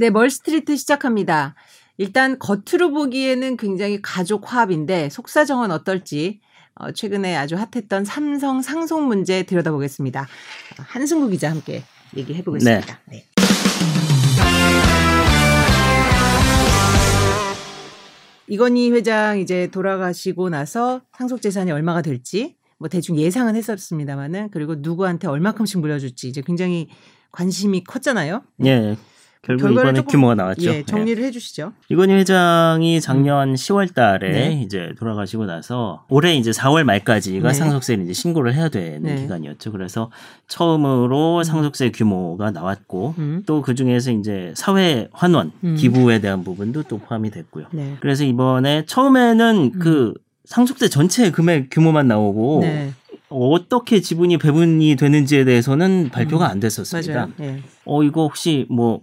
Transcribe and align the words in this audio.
네, 0.00 0.08
멀스트리트 0.08 0.78
시작합니다. 0.78 1.54
일단 1.98 2.38
겉으로 2.38 2.90
보기에는 2.90 3.58
굉장히 3.58 4.00
가족 4.00 4.50
화합인데 4.50 5.10
속사정은 5.10 5.70
어떨지 5.70 6.40
어, 6.74 6.90
최근에 6.90 7.36
아주 7.36 7.54
핫했던 7.56 8.06
삼성 8.06 8.62
상속 8.62 9.06
문제 9.06 9.42
들여다보겠습니다. 9.42 10.26
한승구 10.78 11.28
기자 11.28 11.50
함께 11.50 11.82
얘기해 12.16 12.42
보겠습니다. 12.42 12.98
네. 13.10 13.26
이건희 18.48 18.92
회장 18.92 19.38
이제 19.38 19.66
돌아가시고 19.66 20.48
나서 20.48 21.02
상속 21.12 21.42
재산이 21.42 21.72
얼마가 21.72 22.00
될지 22.00 22.56
뭐 22.78 22.88
대충 22.88 23.18
예상은 23.18 23.54
했었습니다만은 23.54 24.48
그리고 24.50 24.76
누구한테 24.78 25.28
얼마큼씩 25.28 25.78
물려줄지 25.80 26.26
이제 26.26 26.40
굉장히 26.40 26.88
관심이 27.32 27.84
컸잖아요. 27.84 28.42
예. 28.64 28.96
결국 29.42 29.72
이번에 29.72 29.94
조금, 29.94 30.12
규모가 30.12 30.34
나왔죠. 30.34 30.70
예, 30.70 30.82
정리를 30.82 31.24
해주시죠. 31.24 31.72
이건희 31.88 32.12
회장이 32.14 33.00
작년 33.00 33.54
10월 33.54 33.94
달에 33.94 34.30
네. 34.30 34.62
이제 34.62 34.92
돌아가시고 34.98 35.46
나서 35.46 36.04
올해 36.10 36.34
이제 36.34 36.50
4월 36.50 36.84
말까지가 36.84 37.48
네. 37.48 37.54
상속세를 37.54 38.04
이제 38.04 38.12
신고를 38.12 38.54
해야 38.54 38.68
되는 38.68 39.02
네. 39.02 39.16
기간이었죠. 39.16 39.72
그래서 39.72 40.10
처음으로 40.46 41.42
상속세 41.42 41.90
규모가 41.90 42.50
나왔고 42.50 43.14
음. 43.18 43.42
또그 43.46 43.74
중에서 43.74 44.10
이제 44.12 44.52
사회 44.54 45.08
환원 45.12 45.52
음. 45.64 45.74
기부에 45.74 46.20
대한 46.20 46.44
부분도 46.44 46.82
또 46.82 46.98
포함이 46.98 47.30
됐고요. 47.30 47.66
네. 47.72 47.96
그래서 48.00 48.24
이번에 48.24 48.84
처음에는 48.84 49.78
그 49.78 50.12
상속세 50.44 50.88
전체 50.90 51.30
금액 51.30 51.68
규모만 51.70 52.08
나오고 52.08 52.58
네. 52.60 52.92
어떻게 53.30 54.00
지분이 54.00 54.36
배분이 54.38 54.96
되는지에 54.96 55.44
대해서는 55.44 56.10
발표가 56.10 56.48
안 56.50 56.60
됐었습니다. 56.60 57.14
맞아요. 57.14 57.32
예. 57.40 57.62
어 57.84 58.02
이거 58.02 58.22
혹시 58.22 58.66
뭐 58.68 59.00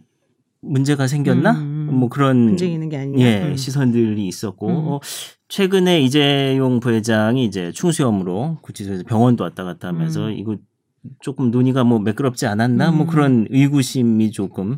문제가 0.61 1.07
생겼나? 1.07 1.51
음, 1.51 1.87
음. 1.89 1.95
뭐 1.99 2.09
그런 2.09 2.47
분쟁이 2.47 2.73
있는 2.73 2.89
게 2.89 2.97
아니냐. 2.97 3.25
예 3.25 3.43
음. 3.49 3.55
시선들이 3.55 4.27
있었고 4.27 4.67
음. 4.67 4.87
어, 4.87 4.99
최근에 5.47 6.01
이재용 6.01 6.79
부회장이 6.79 7.45
이제 7.45 7.71
충수염으로 7.71 8.57
구치소에서 8.61 9.03
병원도 9.03 9.43
왔다 9.43 9.63
갔다 9.63 9.87
하면서 9.87 10.27
음. 10.27 10.33
이거 10.33 10.57
조금 11.21 11.51
논의가 11.51 11.83
뭐 11.83 11.99
매끄럽지 11.99 12.47
않았나? 12.47 12.91
뭐 12.91 13.05
음. 13.05 13.07
그런 13.07 13.47
의구심이 13.49 14.31
조금 14.31 14.77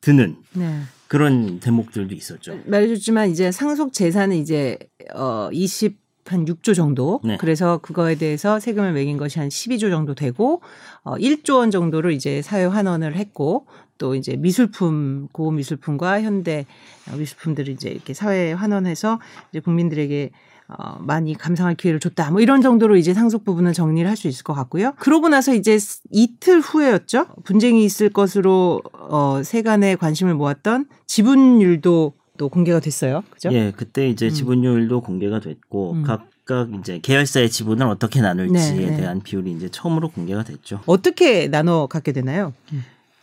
드는 0.00 0.36
네. 0.54 0.80
그런 1.08 1.60
대목들도 1.60 2.14
있었죠. 2.14 2.58
말해줬지만 2.66 3.30
이제 3.30 3.50
상속 3.52 3.92
재산은 3.92 4.36
이제 4.36 4.78
어 5.14 5.48
20. 5.52 6.02
한 6.24 6.44
6조 6.44 6.74
정도. 6.74 7.20
네. 7.24 7.36
그래서 7.36 7.78
그거에 7.78 8.14
대해서 8.14 8.60
세금을 8.60 8.92
매긴 8.92 9.16
것이 9.16 9.40
한 9.40 9.48
12조 9.48 9.90
정도 9.90 10.14
되고 10.14 10.62
어 11.02 11.16
1조 11.16 11.58
원 11.58 11.72
정도를 11.72 12.12
이제 12.12 12.42
사회 12.42 12.64
환원을 12.64 13.16
했고 13.16 13.66
또 14.02 14.16
이제 14.16 14.34
미술품 14.34 15.28
고급 15.30 15.54
미술품과 15.54 16.22
현대 16.22 16.66
어, 17.08 17.16
미술품들을 17.16 17.72
이제 17.72 17.88
이렇게 17.88 18.14
사회 18.14 18.52
환원해서 18.52 19.20
이제 19.50 19.60
국민들에게 19.60 20.30
어, 20.66 20.98
많이 20.98 21.34
감상할 21.38 21.76
기회를 21.76 22.00
줬다. 22.00 22.32
뭐 22.32 22.40
이런 22.40 22.62
정도로 22.62 22.96
이제 22.96 23.14
상속 23.14 23.44
부분은 23.44 23.72
정리를 23.72 24.08
할 24.10 24.16
수 24.16 24.26
있을 24.26 24.42
것 24.42 24.54
같고요. 24.54 24.94
그러고 24.98 25.28
나서 25.28 25.54
이제 25.54 25.78
이틀 26.10 26.58
후에였죠. 26.58 27.26
분쟁이 27.44 27.84
있을 27.84 28.08
것으로 28.08 28.82
어, 28.92 29.40
세간의 29.44 29.98
관심을 29.98 30.34
모았던 30.34 30.86
지분율도 31.06 32.14
또 32.38 32.48
공개가 32.48 32.80
됐어요. 32.80 33.22
그죠? 33.30 33.52
예, 33.52 33.72
그때 33.76 34.08
이제 34.08 34.26
음. 34.26 34.30
지분율도 34.30 35.00
공개가 35.02 35.38
됐고 35.38 35.92
음. 35.92 36.02
각각 36.02 36.70
이제 36.80 36.98
계열사의 37.00 37.50
지분을 37.50 37.86
어떻게 37.86 38.20
나눌지에 38.20 38.72
네, 38.74 38.86
네. 38.90 38.96
대한 38.96 39.20
비율이 39.20 39.52
이제 39.52 39.68
처음으로 39.68 40.08
공개가 40.08 40.42
됐죠. 40.42 40.80
어떻게 40.86 41.46
나눠 41.46 41.86
갖게 41.86 42.10
되나요? 42.10 42.52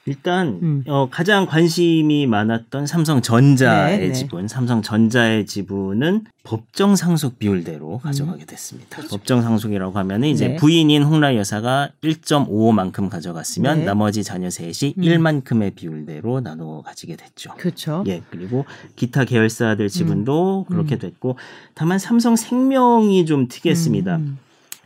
일단 0.09 0.59
음. 0.63 0.83
어, 0.87 1.07
가장 1.09 1.45
관심이 1.45 2.25
많았던 2.25 2.87
삼성전자의 2.87 3.99
네, 3.99 4.07
네. 4.07 4.13
지분, 4.13 4.47
삼성전자의 4.47 5.45
지분은 5.45 6.23
법정 6.41 6.95
상속 6.95 7.37
비율대로 7.37 7.99
가져가게 7.99 8.45
됐습니다. 8.45 9.03
법정 9.07 9.43
상속이라고 9.43 9.95
하면 9.99 10.23
은 10.23 10.29
이제 10.29 10.47
음. 10.47 10.49
네. 10.53 10.55
부인인 10.55 11.03
홍라 11.03 11.35
여사가 11.35 11.91
1.55만큼 12.01 13.07
가져갔으면 13.07 13.79
네. 13.79 13.85
나머지 13.85 14.23
자녀 14.23 14.49
셋이 14.49 14.95
음. 14.97 15.03
1만큼의 15.03 15.75
비율대로 15.75 16.41
나눠 16.41 16.81
가지게 16.81 17.15
됐죠. 17.15 17.53
그렇죠. 17.57 18.03
예, 18.07 18.23
그리고 18.31 18.65
기타 18.95 19.25
계열사들 19.25 19.89
지분도 19.89 20.65
그렇게 20.69 20.95
음. 20.95 20.99
됐고 20.99 21.37
다만 21.75 21.99
삼성생명이 21.99 23.27
좀 23.27 23.47
특이했습니다. 23.47 24.19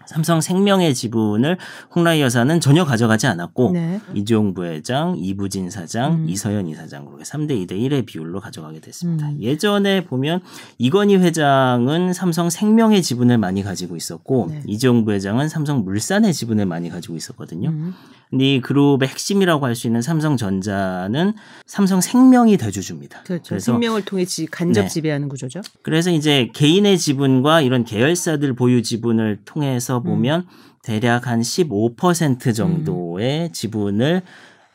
음, 0.03 0.07
삼성 0.07 0.41
생명의 0.41 0.93
지분을 0.93 1.57
홍라희 1.95 2.21
여사는 2.21 2.59
전혀 2.59 2.85
가져가지 2.85 3.27
않았고 3.27 3.69
음. 3.69 3.73
네. 3.73 4.01
이재용 4.13 4.53
부회장, 4.53 5.15
이부진 5.17 5.69
사장, 5.69 6.13
음. 6.13 6.29
이서연 6.29 6.67
이사장 6.67 7.05
그렇게 7.05 7.23
3대 7.23 7.51
2대 7.65 7.71
1의 7.71 8.05
비율로 8.05 8.39
가져가게 8.39 8.79
됐습니다. 8.79 9.29
음. 9.29 9.37
예전에 9.41 10.05
보면 10.05 10.41
이건희 10.77 11.17
회장은 11.17 12.13
삼성 12.13 12.49
생명의 12.49 13.01
지분을 13.01 13.37
많이 13.37 13.63
가지고 13.63 13.95
있었고 13.95 14.47
네. 14.49 14.63
이재용 14.67 15.05
부회장은 15.05 15.49
삼성 15.49 15.83
물산의 15.83 16.33
지분을 16.33 16.65
많이 16.65 16.89
가지고 16.89 17.15
있었거든요. 17.15 17.69
음. 17.69 17.93
이 18.39 18.61
그룹의 18.61 19.07
핵심이라고 19.09 19.65
할 19.65 19.75
수 19.75 19.87
있는 19.87 20.01
삼성전자는 20.01 21.33
삼성생명이 21.65 22.57
대주주입니다. 22.57 23.23
그렇죠. 23.23 23.43
그래서 23.49 23.71
생명을 23.73 24.05
통해 24.05 24.25
지, 24.25 24.45
간접 24.45 24.83
네. 24.83 24.87
지배하는 24.87 25.29
구조죠. 25.29 25.61
그래서 25.81 26.11
이제 26.11 26.49
개인의 26.53 26.97
지분과 26.97 27.61
이런 27.61 27.83
계열사들 27.83 28.53
보유 28.53 28.81
지분을 28.83 29.39
통해서 29.45 29.97
음. 29.99 30.03
보면 30.03 30.47
대략 30.83 31.27
한 31.27 31.41
15% 31.41 32.55
정도의 32.55 33.51
지분을 33.51 34.21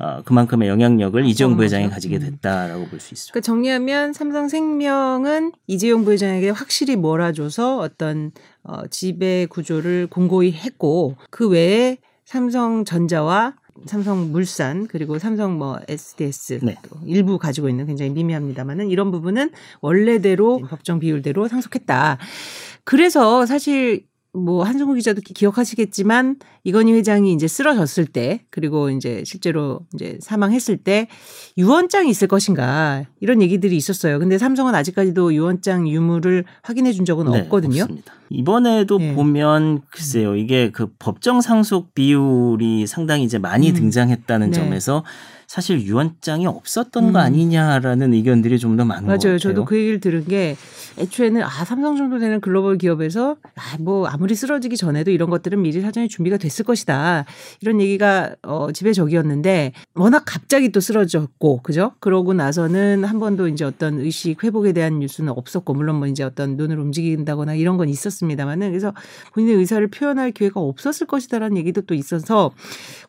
어, 0.01 0.23
그만큼의 0.25 0.69
영향력을 0.69 1.25
이재용 1.27 1.51
그런 1.51 1.57
부회장이. 1.59 1.89
가지게 1.91 2.17
음. 2.19 2.21
됐다라고 2.21 2.87
볼 2.87 3.01
수 3.01 3.15
있죠. 3.15 3.33
그러니까 3.33 3.45
정리하면 3.47 4.13
삼성생명은 4.13 5.53
이재용 5.67 6.05
부회장에게 6.05 6.51
확실히 6.51 6.95
몰아줘서 6.97 7.79
어떤 7.79 8.31
어, 8.63 8.87
지배 8.91 9.47
구조를 9.51 10.07
공고히 10.09 10.53
했고 10.53 11.17
그 11.31 11.49
외에 11.49 11.99
삼성전자와 12.28 13.55
삼성물산 13.87 14.87
그리고 14.89 15.19
삼성 15.19 15.56
뭐 15.56 15.78
SDS 15.89 16.61
네. 16.62 16.77
또 16.83 16.99
일부 17.06 17.39
가지고 17.39 17.71
있는 17.71 17.87
굉장히 17.87 18.11
미미합니다만은 18.11 18.91
이런 18.91 19.11
부분은 19.11 19.50
원래대로 19.81 20.59
법정 20.69 20.99
비율대로 20.99 21.49
상속했다. 21.49 22.19
그래서 22.84 23.47
사실 23.47 24.05
뭐 24.34 24.62
한승우 24.62 24.94
기자도 24.94 25.22
기- 25.22 25.33
기억하시겠지만 25.33 26.37
이건희 26.62 26.93
회장이 26.93 27.33
이제 27.33 27.49
쓰러졌을 27.49 28.05
때 28.05 28.43
그리고 28.50 28.91
이제 28.91 29.22
실제로 29.27 29.81
이제 29.94 30.19
사망했을 30.21 30.77
때 30.77 31.09
유언장이 31.56 32.11
있을 32.11 32.28
것인가 32.28 33.05
이런 33.21 33.41
얘기들이 33.41 33.77
있었어요. 33.77 34.19
근데 34.19 34.37
삼성은 34.37 34.75
아직까지도 34.75 35.34
유언장 35.34 35.89
유무를 35.89 36.44
확인해 36.62 36.93
준 36.93 37.05
적은 37.06 37.31
네, 37.33 37.41
없거든요. 37.41 37.83
없습니다. 37.83 38.12
이번에도 38.31 38.99
예. 39.00 39.15
보면 39.15 39.81
글쎄요 39.91 40.37
이게 40.37 40.71
그 40.71 40.89
법정 40.99 41.41
상속 41.41 41.95
비율이 41.95 42.87
상당히 42.87 43.25
이제 43.25 43.39
많이 43.39 43.71
음. 43.71 43.75
등장했다는 43.75 44.50
네. 44.50 44.56
점에서 44.59 45.05
사실 45.48 45.81
유언장이 45.81 46.47
없었던 46.47 47.04
음. 47.09 47.12
거 47.14 47.19
아니냐라는 47.20 48.12
의견들이 48.12 48.59
좀 48.59 48.76
더 48.76 48.84
많은 48.84 49.06
것 49.09 49.14
같아요. 49.14 49.31
맞아요. 49.31 49.38
저도 49.38 49.64
그 49.64 49.76
얘기를 49.78 49.98
들은 49.98 50.25
게 50.26 50.54
애초에는 50.98 51.42
아 51.42 51.48
삼성 51.64 51.97
정도 51.97 52.19
되는 52.19 52.38
글로벌 52.41 52.76
기업에서 52.78 53.36
아 53.56 53.78
뭐 53.81 54.06
아무리 54.09 54.34
쓰러지기 54.34 54.76
전에도 54.76 55.10
이런 55.10 55.31
것들은 55.31 55.62
미리 55.62 55.81
사전에 55.81 56.09
준비가 56.09 56.36
됐을 56.36 56.64
것이다 56.64 57.25
이런 57.60 57.81
얘기가 57.81 58.34
어 58.42 58.72
지배적이었는데 58.72 59.72
워낙 59.94 60.25
갑자기 60.26 60.70
또 60.70 60.81
쓰러졌고 60.81 61.62
그죠? 61.62 61.92
그러고 62.00 62.34
나서는 62.34 63.04
한 63.04 63.19
번도 63.20 63.48
이제 63.48 63.65
어떤 63.65 64.00
의식 64.00 64.42
회복에 64.44 64.72
대한 64.72 64.98
뉴스는 64.98 65.32
없었고 65.32 65.75
물론 65.75 65.97
뭐 65.97 66.09
이제 66.09 66.25
어떤 66.25 66.56
눈을 66.56 66.78
움직인다거나 66.78 67.54
이런 67.54 67.76
건 67.78 67.88
있었습니다만은 67.88 68.69
그래서 68.70 68.92
본인의 69.32 69.56
의사를 69.56 69.86
표현할 69.88 70.32
기회가 70.32 70.60
없었을 70.60 71.06
것이다라는 71.06 71.56
얘기도 71.56 71.80
또 71.82 71.94
있어서 71.94 72.50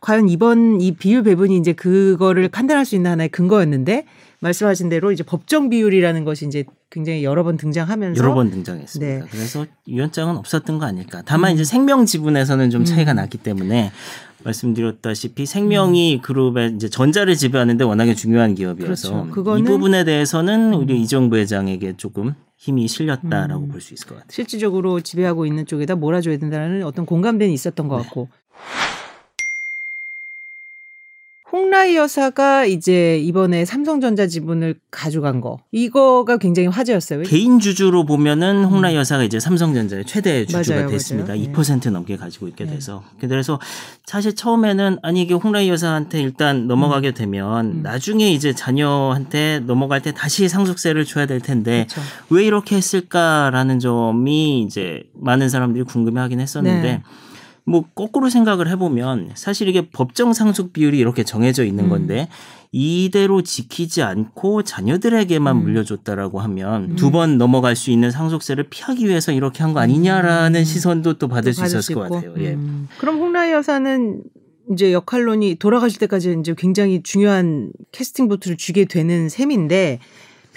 과연 0.01 0.29
이번 0.29 0.79
이 0.81 0.91
비율 0.93 1.23
배분이 1.23 1.57
이제 1.57 1.73
그거 1.73 2.28
를 2.33 2.49
판단할 2.49 2.85
수 2.85 2.95
있는 2.95 3.11
하나의 3.11 3.29
근거였는데 3.29 4.05
말씀하신 4.41 4.89
대로 4.89 5.11
이제 5.11 5.23
법정 5.23 5.69
비율이라는 5.69 6.23
것이 6.23 6.45
이제 6.45 6.63
굉장히 6.89 7.23
여러 7.23 7.43
번 7.43 7.57
등장하면서 7.57 8.21
여러 8.23 8.33
번 8.33 8.51
등장했습니다. 8.51 9.25
네. 9.25 9.29
그래서 9.29 9.65
유언장은 9.87 10.37
없었던 10.37 10.79
거 10.79 10.85
아닐까. 10.85 11.21
다만 11.25 11.53
이제 11.53 11.63
생명 11.63 12.05
지분에서는 12.05 12.69
좀 12.69 12.85
차이가 12.85 13.13
음. 13.13 13.17
났기 13.17 13.39
때문에 13.39 13.91
말씀드렸다시피 14.43 15.45
생명이 15.45 16.21
그룹의 16.21 16.73
이제 16.75 16.89
전자를 16.89 17.35
지배하는데 17.35 17.83
워낙에 17.83 18.15
중요한 18.15 18.55
기업이어서 18.55 19.25
그렇죠. 19.29 19.57
이 19.57 19.63
부분에 19.63 20.05
대해서는 20.05 20.73
우리 20.73 21.01
이정 21.01 21.29
부 21.29 21.37
회장에게 21.37 21.97
조금 21.97 22.33
힘이 22.57 22.87
실렸다라고 22.87 23.65
음. 23.65 23.69
볼수 23.69 23.93
있을 23.93 24.07
것 24.07 24.15
같아요. 24.15 24.27
실질적으로 24.29 25.01
지배하고 25.01 25.45
있는 25.45 25.65
쪽에다 25.65 25.95
몰아줘야 25.95 26.37
된다는 26.37 26.83
어떤 26.83 27.05
공감대는 27.05 27.53
있었던 27.53 27.87
것 27.87 27.97
네. 27.97 28.03
같고. 28.03 28.21
홍 28.21 28.48
라 31.79 31.89
홍라희 31.89 31.95
여사가 31.95 32.65
이제 32.65 33.17
이번에 33.19 33.63
삼성전자 33.63 34.27
지분을 34.27 34.75
가져간 34.91 35.39
거 35.39 35.59
이거가 35.71 36.35
굉장히 36.37 36.67
화제였어요. 36.67 37.23
개인 37.23 37.59
주주로 37.59 38.05
보면은 38.05 38.65
홍라희 38.65 38.95
여사가 38.95 39.23
이제 39.23 39.39
삼성전자의 39.39 40.05
최대 40.05 40.45
주주가 40.45 40.75
맞아요, 40.75 40.89
됐습니다. 40.89 41.33
맞아요. 41.33 41.51
2% 41.53 41.89
넘게 41.89 42.17
가지고 42.17 42.49
있게 42.49 42.65
네. 42.65 42.71
돼서 42.71 43.03
그래서 43.21 43.59
사실 44.05 44.35
처음에는 44.35 44.97
아니 45.03 45.21
이게 45.21 45.33
홍라희 45.33 45.69
여사한테 45.69 46.21
일단 46.21 46.67
넘어가게 46.67 47.13
되면 47.13 47.65
음. 47.77 47.81
나중에 47.81 48.29
이제 48.29 48.53
자녀한테 48.53 49.61
넘어갈 49.65 50.01
때 50.01 50.11
다시 50.11 50.49
상속세를 50.49 51.05
줘야 51.05 51.25
될 51.27 51.39
텐데 51.39 51.87
그렇죠. 51.89 52.01
왜 52.29 52.43
이렇게 52.43 52.75
했을까라는 52.75 53.79
점이 53.79 54.63
이제 54.63 55.03
많은 55.13 55.47
사람들이 55.47 55.85
궁금해하긴 55.85 56.41
했었는데 56.41 56.81
네. 56.81 57.03
뭐 57.69 57.85
거꾸로 57.93 58.29
생각을 58.29 58.67
해보면 58.69 59.31
사실 59.35 59.67
이게 59.67 59.89
법정 59.89 60.33
상속 60.33 60.73
비율이 60.73 60.97
이렇게 60.97 61.23
정해져 61.23 61.63
있는 61.63 61.85
음. 61.85 61.89
건데 61.89 62.27
이대로 62.71 63.41
지키지 63.41 64.01
않고 64.03 64.63
자녀들에게만 64.63 65.55
음. 65.57 65.61
물려줬다라고 65.63 66.39
하면 66.39 66.91
음. 66.91 66.95
두번 66.95 67.37
넘어갈 67.37 67.75
수 67.75 67.91
있는 67.91 68.11
상속세를 68.11 68.69
피하기 68.69 69.07
위해서 69.07 69.31
이렇게 69.31 69.63
한 69.63 69.73
거 69.73 69.79
아니냐라는 69.81 70.59
음. 70.61 70.63
시선도 70.65 71.17
또 71.19 71.27
받을 71.27 71.53
수 71.53 71.61
받을 71.61 71.77
있었을 71.77 71.95
것. 71.95 72.01
같아요. 72.09 72.33
예. 72.39 72.53
음. 72.53 72.87
그럼 72.97 73.17
홍라희 73.19 73.51
여사는 73.51 74.21
이제 74.71 74.93
역할론이 74.93 75.55
돌아가실 75.55 75.99
때까지 75.99 76.37
이제 76.39 76.53
굉장히 76.57 77.01
중요한 77.03 77.71
캐스팅 77.91 78.27
보트를 78.27 78.57
쥐게 78.57 78.85
되는 78.85 79.29
셈인데 79.29 79.99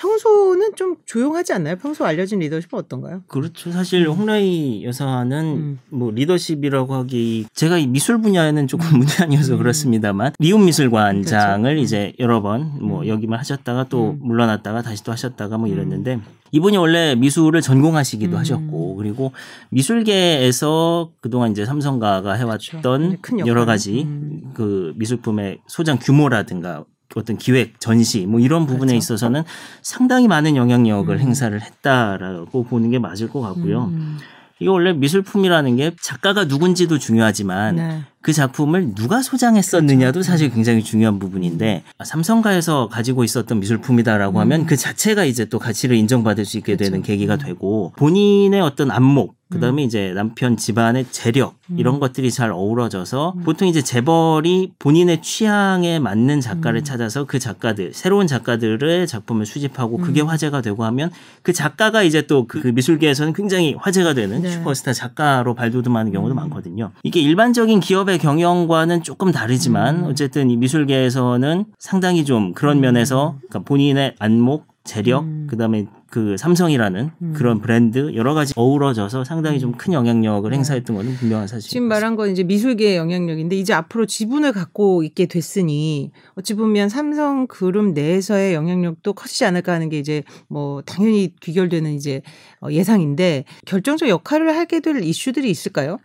평소는 0.03 0.75
좀 0.75 0.97
조용하지 1.07 1.53
않나요? 1.53 1.77
평소 1.77 2.05
알려진 2.05 2.41
리더십은 2.41 2.77
어떤가요? 2.77 3.23
그렇죠. 3.29 3.71
사실 3.71 4.09
홍라희 4.09 4.85
여사는 4.85 5.33
음. 5.33 5.79
뭐 5.91 6.11
리더십이라고 6.11 6.93
하기 6.95 7.47
제가 7.55 7.79
이 7.79 7.87
미술 7.87 8.21
분야에는 8.21 8.67
조금 8.67 8.99
문제 8.99 9.23
아니어서 9.23 9.55
음. 9.55 9.59
그렇습니다만 9.59 10.33
리움 10.41 10.65
미술관장을 10.65 11.63
그렇죠. 11.63 11.79
음. 11.79 11.83
이제 11.83 12.13
여러 12.19 12.43
번뭐 12.43 13.03
음. 13.03 13.07
여기만 13.07 13.39
하셨다가 13.39 13.87
또 13.89 14.11
음. 14.11 14.19
물러났다가 14.23 14.83
다시 14.83 15.05
또 15.05 15.13
하셨다가 15.13 15.57
뭐 15.57 15.69
이랬는데 15.69 16.21
이분이 16.51 16.77
원래 16.79 17.15
미술을 17.15 17.61
전공하시기도 17.61 18.37
음. 18.37 18.39
하셨고 18.39 18.97
그리고 18.97 19.33
미술계에서 19.71 21.13
그동안 21.21 21.53
이제 21.53 21.65
삼성가가 21.65 22.33
해왔던 22.33 22.83
그렇죠. 22.83 23.17
큰 23.23 23.39
역할. 23.39 23.49
여러 23.49 23.65
가지 23.67 24.03
음. 24.03 24.51
그 24.53 24.95
미술품의 24.97 25.61
소장 25.69 25.99
규모라든가 26.01 26.85
어떤 27.17 27.37
기획, 27.37 27.81
전시 27.81 28.27
뭐 28.27 28.41
이런 28.41 28.67
부분에 28.67 28.93
그렇죠. 28.93 28.97
있어서는 28.97 29.43
상당히 29.83 30.29
많은 30.29 30.57
영향력을 30.57 31.15
음. 31.15 31.21
행사를 31.21 31.61
했다라고 31.61 32.65
보는 32.65 32.91
게 32.91 32.99
맞을 32.99 33.29
것 33.29 33.41
같고요. 33.41 33.85
음. 33.93 34.19
이게 34.63 34.71
원래 34.71 34.93
미술품이라는 34.93 35.77
게 35.77 35.91
작가가 36.01 36.45
누군지도 36.45 36.99
중요하지만 36.99 37.77
네. 37.77 38.03
그 38.21 38.33
작품을 38.33 38.95
누가 38.95 39.21
소장했었느냐도 39.21 40.21
그렇죠. 40.21 40.31
사실 40.31 40.51
굉장히 40.51 40.85
중요한 40.85 41.19
부분인데 41.19 41.83
삼성가에서 42.05 42.89
가지고 42.89 43.25
있었던 43.25 43.59
미술품이다라고 43.59 44.39
하면 44.39 44.61
음. 44.61 44.67
그 44.67 44.77
자체가 44.77 45.25
이제 45.25 45.47
또 45.47 45.59
가치를 45.59 45.97
인정받을 45.97 46.45
수 46.45 46.59
있게 46.59 46.77
그렇죠. 46.77 46.93
되는 46.93 47.03
계기가 47.03 47.35
음. 47.35 47.39
되고 47.39 47.93
본인의 47.97 48.61
어떤 48.61 48.93
안목 48.93 49.35
그다음에 49.53 49.83
이제 49.83 50.13
남편 50.15 50.57
집안의 50.57 51.07
재력 51.11 51.55
음. 51.71 51.79
이런 51.79 52.01
것들이 52.01 52.31
잘 52.31 52.51
어우러져서 52.51 53.35
음. 53.37 53.43
보통 53.43 53.69
이제 53.69 53.83
재벌이 53.83 54.73
본인의 54.79 55.23
취향에 55.23 55.99
맞는 55.99 56.41
작가를 56.41 56.81
음. 56.81 56.85
찾아서 56.85 57.25
그 57.25 57.39
작가들 57.39 57.93
새로운 57.95 58.27
작가들의 58.27 59.07
작품을 59.07 59.47
수집하고 59.47 59.99
그게 59.99 60.23
음. 60.23 60.29
화제가 60.29 60.61
되고 60.61 60.85
하면 60.85 61.11
그 61.43 61.53
작가가 61.53 62.03
이제 62.03 62.23
또그 62.23 62.69
미술계에서는 62.69 63.33
굉장히 63.33 63.75
화제가 63.79 64.15
되는 64.15 64.43
네. 64.43 64.51
슈퍼스타 64.51 64.93
작가로 64.93 65.55
발돋움하는 65.55 66.13
경우도 66.13 66.35
음. 66.35 66.37
많거든요. 66.37 66.91
이게 67.03 67.21
일반적인 67.21 67.81
기업의 67.81 68.19
경영과는 68.19 69.03
조금 69.03 69.33
다르지만 69.33 70.05
음. 70.05 70.05
어쨌든 70.05 70.51
이 70.51 70.57
미술계에서는 70.57 71.65
상당히 71.79 72.25
좀 72.25 72.53
그런 72.53 72.79
음. 72.79 72.81
면에서 72.83 73.37
그러니까 73.49 73.61
본인의 73.61 74.15
안목, 74.19 74.67
재력, 74.85 75.25
음. 75.25 75.47
그다음에 75.49 75.87
그 76.13 76.37
삼성이라는 76.37 77.11
음. 77.23 77.33
그런 77.35 77.63
브랜드 77.63 78.15
여러 78.15 78.35
가지 78.35 78.53
어우러져서 78.55 79.25
상당히 79.25 79.59
좀 79.59 79.73
큰 79.73 79.95
영향력을 79.95 80.51
네. 80.51 80.57
행사했던 80.57 80.95
것은 80.95 81.15
분명한 81.17 81.49
사실입니다. 81.49 81.71
지금 81.71 81.89
말한 81.89 82.17
건 82.17 82.31
이제 82.31 82.45
미술계의 82.45 82.97
영향력인데 82.99 83.57
이제 83.57 83.73
앞으로 83.73 84.05
지분을 84.05 84.53
갖고 84.53 85.03
있게 85.03 85.25
됐으니 85.25 86.13
어찌 86.35 86.53
보면 86.53 86.91
삼성 86.91 87.47
그룹 87.47 87.95
내에서의 87.95 88.53
영향력도 88.53 89.15
커지지 89.15 89.47
않을까 89.47 89.73
하는 89.73 89.89
게 89.89 89.99
이제 89.99 90.23
뭐 90.49 90.83
당연히 90.83 91.35
귀결되는 91.41 91.95
이제 91.95 92.21
어, 92.61 92.71
예상인데 92.71 93.45
결정적 93.65 94.11
역할을 94.11 94.55
하게 94.55 94.81
될 94.81 95.03
이슈들이 95.03 95.51
있을까요? 95.51 95.99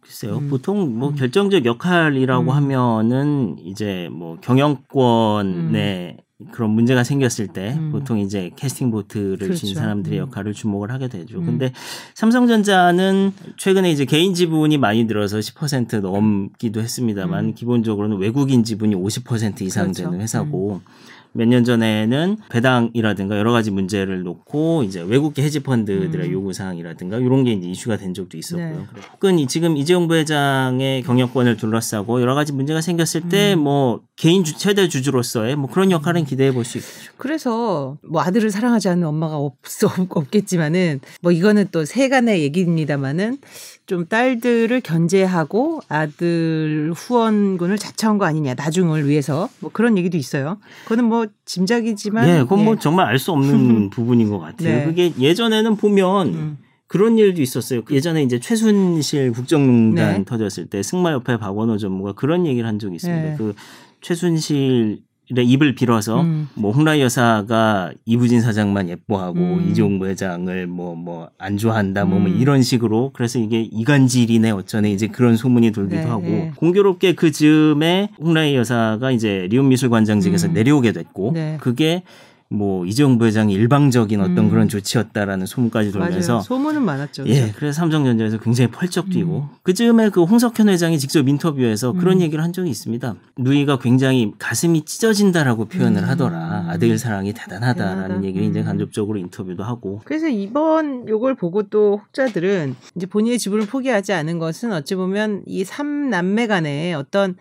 글쎄요. 0.00 0.38
음. 0.38 0.50
보통 0.50 0.98
뭐 0.98 1.10
음. 1.10 1.14
결정적 1.14 1.64
역할이라고 1.64 2.50
음. 2.50 2.50
하면은 2.50 3.56
이제 3.64 4.08
뭐 4.10 4.36
경영권에 4.40 6.23
그런 6.50 6.70
문제가 6.70 7.04
생겼을 7.04 7.48
때 7.48 7.74
음. 7.78 7.90
보통 7.92 8.18
이제 8.18 8.50
캐스팅 8.56 8.90
보트를 8.90 9.38
진 9.38 9.68
그렇죠. 9.68 9.74
사람들의 9.74 10.18
음. 10.18 10.22
역할을 10.22 10.52
주목을 10.52 10.90
하게 10.90 11.08
되죠. 11.08 11.38
음. 11.38 11.46
근데 11.46 11.72
삼성전자는 12.14 13.32
최근에 13.56 13.90
이제 13.90 14.04
개인 14.04 14.34
지분이 14.34 14.78
많이 14.78 15.06
들어서 15.06 15.38
10% 15.38 16.00
넘기도 16.00 16.80
했습니다만 16.80 17.44
음. 17.46 17.54
기본적으로는 17.54 18.18
외국인 18.18 18.64
지분이 18.64 18.94
50% 18.94 19.62
이상 19.62 19.84
그렇죠. 19.84 20.04
되는 20.04 20.20
회사고 20.20 20.80
몇 21.36 21.46
년 21.48 21.64
전에는 21.64 22.38
배당이라든가 22.48 23.38
여러 23.38 23.52
가지 23.52 23.70
문제를 23.70 24.22
놓고 24.22 24.84
이제 24.84 25.02
외국계 25.02 25.42
헤지펀드들의 25.42 26.28
음. 26.28 26.32
요구 26.32 26.52
사항이라든가 26.52 27.18
이런 27.18 27.44
게 27.44 27.52
이제 27.52 27.68
이슈가 27.68 27.96
된 27.96 28.14
적도 28.14 28.38
있었고요. 28.38 28.68
네. 28.68 28.84
혹은 29.12 29.38
이 29.38 29.46
지금 29.46 29.76
이재용 29.76 30.06
부회장의 30.08 31.02
경영권을 31.02 31.56
둘러싸고 31.56 32.20
여러 32.20 32.34
가지 32.34 32.52
문제가 32.52 32.80
생겼을 32.80 33.28
때 33.28 33.54
음. 33.54 33.60
뭐 33.60 34.00
개인 34.16 34.44
주, 34.44 34.56
최대 34.56 34.88
주주로서의 34.88 35.56
뭐 35.56 35.68
그런 35.68 35.90
역할은 35.90 36.24
기대해 36.24 36.52
볼 36.52 36.64
수 36.64 36.78
있겠죠. 36.78 37.12
그래서 37.18 37.98
뭐 38.08 38.22
아들을 38.22 38.50
사랑하지 38.50 38.88
않는 38.88 39.06
엄마가 39.06 39.36
없, 39.36 39.56
없겠지만은 40.08 41.00
뭐 41.20 41.32
이거는 41.32 41.66
또 41.72 41.84
세간의 41.84 42.42
얘기입니다만은 42.42 43.38
좀 43.86 44.06
딸들을 44.06 44.80
견제하고 44.80 45.80
아들 45.88 46.92
후원군을 46.96 47.76
자처한 47.76 48.16
거 48.16 48.24
아니냐 48.24 48.54
나중을 48.54 49.06
위해서 49.06 49.48
뭐 49.60 49.70
그런 49.72 49.98
얘기도 49.98 50.16
있어요. 50.16 50.58
그거는 50.84 51.04
뭐 51.04 51.26
짐작이지만 51.44 52.28
예, 52.28 52.38
그건 52.38 52.64
뭐 52.64 52.74
예. 52.74 52.78
정말 52.78 53.06
알 53.06 53.18
수 53.18 53.32
없는 53.32 53.90
부분인 53.90 54.30
것 54.30 54.38
같아요. 54.38 54.78
네. 54.78 54.84
그게 54.84 55.12
예전에는 55.18 55.76
보면 55.76 56.28
음. 56.28 56.58
그런 56.86 57.18
일도 57.18 57.42
있었어요. 57.42 57.82
예전에 57.90 58.22
이제 58.22 58.38
최순실 58.38 59.32
국정농단 59.32 60.18
네. 60.18 60.24
터졌을 60.24 60.66
때 60.66 60.82
승마협회 60.82 61.38
박원호 61.38 61.76
전무가 61.78 62.12
그런 62.12 62.46
얘기를 62.46 62.66
한 62.68 62.78
적이 62.78 62.96
있습니다. 62.96 63.22
네. 63.30 63.34
그 63.36 63.54
최순실의 64.00 65.00
입을 65.30 65.74
빌어서 65.74 66.20
음. 66.22 66.48
뭐 66.54 66.72
홍라희 66.72 67.00
여사가 67.00 67.92
이부진 68.04 68.40
사장만 68.40 68.88
예뻐하고 68.88 69.38
음. 69.38 69.68
이종 69.70 69.98
부 69.98 70.06
회장을 70.06 70.66
뭐 70.66 70.94
뭐 70.94 71.24
안 71.38 71.56
좋아한다 71.56 72.04
뭐, 72.04 72.18
뭐 72.18 72.30
음. 72.30 72.36
이런 72.40 72.62
식으로 72.62 73.10
그래서 73.12 73.38
이게 73.38 73.60
이간질이네 73.62 74.50
어쩌네 74.50 74.90
이제 74.90 75.06
그런 75.06 75.36
소문이 75.36 75.72
돌기도 75.72 76.02
네, 76.02 76.06
하고 76.08 76.22
네. 76.22 76.52
공교롭게 76.56 77.14
그 77.14 77.30
즈음에 77.32 78.08
홍라희 78.20 78.54
여사가 78.56 79.10
이제 79.10 79.46
리움 79.50 79.68
미술관장직에서 79.68 80.48
음. 80.48 80.52
내려오게 80.54 80.92
됐고 80.92 81.32
네. 81.34 81.56
그게 81.60 82.02
뭐 82.54 82.86
이재용 82.86 83.18
부회장이 83.18 83.52
일방적인 83.52 84.20
어떤 84.20 84.38
음. 84.38 84.50
그런 84.50 84.68
조치였다라는 84.68 85.46
소문까지 85.46 85.92
돌면서 85.92 86.32
맞아요. 86.34 86.42
소문은 86.42 86.82
많았죠. 86.82 87.24
예, 87.26 87.42
그죠? 87.42 87.52
그래서 87.56 87.76
삼성전자에서 87.80 88.38
굉장히 88.38 88.70
펄쩍 88.70 89.10
뛰고 89.10 89.48
음. 89.50 89.56
그 89.62 89.74
즈음에 89.74 90.08
그 90.10 90.22
홍석현 90.22 90.68
회장이 90.68 90.98
직접 90.98 91.28
인터뷰에서 91.28 91.92
그런 91.92 92.18
음. 92.18 92.22
얘기를 92.22 92.42
한 92.42 92.52
적이 92.52 92.70
있습니다. 92.70 93.14
누이가 93.38 93.78
굉장히 93.78 94.32
가슴이 94.38 94.84
찢어진다라고 94.84 95.66
표현을 95.66 96.02
음. 96.02 96.08
하더라. 96.08 96.66
아들 96.68 96.96
사랑이 96.96 97.32
대단하다라는 97.32 98.02
대단하다. 98.02 98.24
얘기를 98.24 98.46
이제 98.46 98.60
음. 98.60 98.64
간접적으로 98.64 99.18
인터뷰도 99.18 99.64
하고 99.64 100.00
그래서 100.04 100.28
이번 100.28 101.08
요걸 101.08 101.34
보고 101.34 101.64
또 101.64 102.00
혹자들은 102.04 102.76
이제 102.94 103.06
본인의 103.06 103.38
지분을 103.38 103.66
포기하지 103.66 104.12
않은 104.12 104.38
것은 104.38 104.72
어찌 104.72 104.94
보면 104.94 105.42
이 105.46 105.64
삼남매 105.64 106.46
간에 106.46 106.94
어떤 106.94 107.36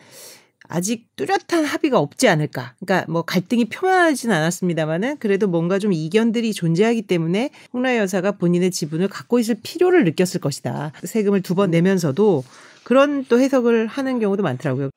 아직 0.75 1.05
뚜렷한 1.17 1.65
합의가 1.65 1.99
없지 1.99 2.27
않을까. 2.27 2.73
그러니까 2.79 3.05
뭐 3.11 3.21
갈등이 3.21 3.65
표면하지는 3.65 4.35
않았습니다만은 4.35 5.17
그래도 5.19 5.47
뭔가 5.47 5.77
좀 5.77 5.93
이견들이 5.93 6.51
존재하기 6.53 7.03
때문에 7.03 7.51
홍라희 7.73 7.97
여사가 7.99 8.31
본인의 8.33 8.71
지분을 8.71 9.07
갖고 9.07 9.37
있을 9.37 9.55
필요를 9.61 10.03
느꼈을 10.03 10.41
것이다. 10.41 10.91
세금을 11.03 11.41
두 11.41 11.53
번 11.53 11.69
내면서도 11.69 12.43
그런 12.83 13.23
또 13.29 13.39
해석을 13.39 13.85
하는 13.85 14.19
경우도 14.19 14.41
많더라고요. 14.41 14.89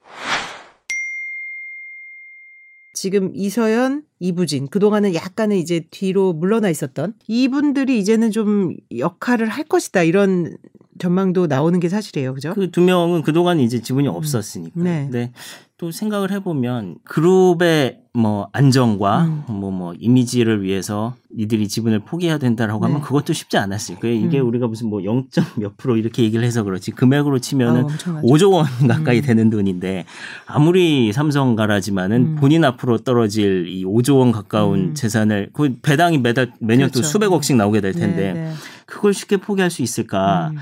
지금 2.95 3.31
이서연, 3.35 4.05
이부진 4.21 4.69
그동안은 4.69 5.15
약간은 5.15 5.57
이제 5.59 5.85
뒤로 5.91 6.33
물러나 6.33 6.71
있었던 6.71 7.13
이분들이 7.29 7.99
이제는 7.99 8.31
좀 8.31 8.75
역할을 8.97 9.49
할 9.51 9.65
것이다 9.65 10.03
이런 10.03 10.57
전망도 10.99 11.47
나오는 11.47 11.79
게 11.79 11.91
사실이에요. 11.91 12.33
그죠? 12.33 12.55
그 12.55 12.71
두 12.71 12.81
명은 12.81 13.21
그동안 13.21 13.61
이제 13.61 13.83
지분이 13.83 14.09
없었으니까. 14.09 14.81
네. 14.83 15.03
근데 15.11 15.33
또 15.79 15.91
생각을 15.91 16.31
해보면 16.31 16.97
그룹의 17.05 18.01
뭐 18.15 18.49
안정과 18.53 19.25
음. 19.25 19.45
뭐, 19.47 19.71
뭐 19.71 19.93
이미지를 19.99 20.63
위해서 20.63 21.15
이들이 21.37 21.69
지분을 21.69 21.99
포기해야 21.99 22.39
된다라고 22.39 22.83
하면 22.87 23.01
네. 23.01 23.05
그것도 23.05 23.35
쉽지 23.35 23.59
않았을 23.59 23.97
거예요. 23.97 24.17
이게 24.17 24.41
음. 24.41 24.49
우리가 24.49 24.69
무슨 24.69 24.89
뭐 24.89 25.05
0. 25.05 25.27
몇 25.57 25.77
프로 25.77 25.99
이렇게 25.99 26.23
얘기를 26.23 26.43
해서 26.47 26.63
그렇지 26.63 26.93
금액으로 26.93 27.41
치면은 27.41 27.85
엄청나죠. 27.85 28.27
5조 28.27 28.53
원 28.53 28.67
가까이 28.89 29.19
음. 29.19 29.23
되는 29.23 29.51
돈인데 29.51 30.07
아무리 30.47 31.13
삼성 31.13 31.57
가라지만은 31.57 32.17
음. 32.17 32.37
본인 32.37 32.65
앞으로 32.65 32.97
떨어질 32.99 33.69
이 33.69 33.85
5조 33.85 34.19
원 34.19 34.33
가까운 34.33 34.79
음. 34.79 34.95
재산을 34.95 35.51
그 35.53 35.77
배당이 35.83 36.17
매달 36.17 36.53
매년 36.59 36.89
또 36.89 37.01
그렇죠. 37.01 37.09
수백억씩 37.11 37.57
나오게 37.57 37.83
될 37.83 37.93
텐데 37.93 38.33
네, 38.33 38.45
네. 38.45 38.53
그걸 38.87 39.13
쉽게 39.13 39.37
포기할 39.37 39.71
수 39.71 39.83
있을까? 39.83 40.53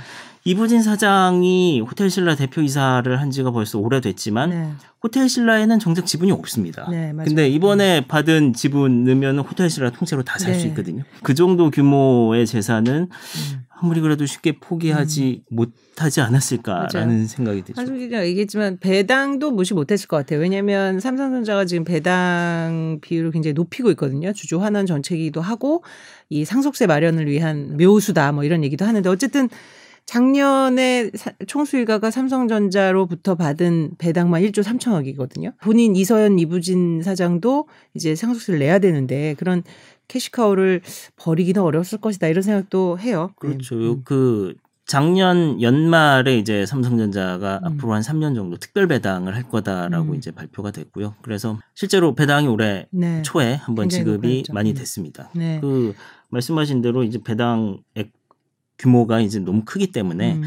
음. 0.46 0.50
이부진 0.50 0.82
사장이 0.82 1.80
호텔신라 1.80 2.36
대표이사를 2.36 3.20
한 3.20 3.30
지가 3.30 3.50
벌써 3.50 3.78
오래됐지만 3.78 4.50
네. 4.50 4.70
호텔신라에는 5.02 5.78
정작 5.78 6.06
지분이 6.06 6.32
없습니다. 6.32 6.86
네, 6.90 7.12
맞아요. 7.12 7.28
근데 7.28 7.48
이번에 7.48 8.06
받은 8.06 8.52
지분 8.52 9.04
넣으면 9.04 9.38
호텔신라 9.38 9.90
통째로 9.90 10.22
다 10.22 10.38
살수 10.38 10.62
네. 10.62 10.68
있거든요. 10.68 11.02
그 11.22 11.34
정도 11.34 11.70
규모의 11.70 12.46
재산은 12.46 13.08
음. 13.10 13.64
아무리 13.76 14.00
그래도 14.00 14.24
쉽게 14.24 14.58
포기하지 14.60 15.42
못하지 15.50 16.20
않았을까라는 16.20 17.14
맞아요. 17.14 17.26
생각이 17.26 17.62
들죠. 17.62 17.80
한승 17.80 17.98
기자가 17.98 18.26
얘기했지만 18.26 18.78
배당도 18.78 19.50
무시 19.50 19.74
못했을 19.74 20.08
것 20.08 20.16
같아요. 20.16 20.40
왜냐하면 20.40 21.00
삼성전자가 21.00 21.64
지금 21.64 21.84
배당 21.84 22.98
비율을 23.02 23.30
굉장히 23.30 23.52
높이고 23.52 23.90
있거든요. 23.90 24.32
주주 24.32 24.62
환원 24.62 24.86
정책이기도 24.86 25.40
하고 25.40 25.84
이 26.30 26.44
상속세 26.44 26.86
마련을 26.86 27.26
위한 27.26 27.76
묘수다 27.76 28.32
뭐 28.32 28.44
이런 28.44 28.62
얘기도 28.64 28.84
하는데 28.84 29.06
어쨌든 29.08 29.48
작년에 30.06 31.11
사- 31.14 31.32
총수일가가 31.46 32.11
삼성전자로부터 32.11 33.34
받은 33.34 33.92
배당만 33.99 34.42
1조 34.42 34.62
3천억이거든요. 34.62 35.54
본인 35.61 35.96
이서연 35.96 36.38
이부진 36.38 37.02
사장도 37.02 37.66
이제 37.94 38.14
상속세를 38.14 38.61
내야 38.61 38.78
되는데 38.78 39.34
그런 39.38 39.62
캐시카우를 40.08 40.82
버리기는 41.16 41.61
어려웠을 41.61 41.99
것이다 41.99 42.28
이런 42.28 42.42
생각도 42.42 42.99
해요. 42.99 43.30
그렇죠. 43.38 43.75
네. 43.76 43.87
음. 43.88 44.02
그 44.04 44.54
작년 44.87 45.62
연말에 45.62 46.37
이제 46.37 46.66
삼성전자가 46.66 47.61
음. 47.62 47.66
앞으로 47.66 47.94
한 47.94 48.02
3년 48.02 48.34
정도 48.34 48.58
특별 48.58 48.87
배당을 48.87 49.34
할 49.34 49.44
거다라고 49.49 50.11
음. 50.12 50.14
이제 50.14 50.30
발표가 50.30 50.70
됐고요. 50.73 51.14
그래서 51.23 51.58
실제로 51.75 52.14
배당이 52.14 52.46
올해 52.49 52.87
네. 52.90 53.23
초에 53.23 53.54
한번 53.54 53.88
지급이. 53.88 54.44
많이 54.52 54.70
음. 54.70 54.75
됐습니다. 54.75 55.30
네. 55.34 55.58
그 55.62 55.94
말씀하신 56.28 56.82
대로 56.82 57.02
이제 57.02 57.18
배당액 57.25 58.12
규모가 58.78 59.21
이제 59.21 59.38
너무 59.38 59.62
크기 59.64 59.88
때문에 59.88 60.35
음. 60.35 60.43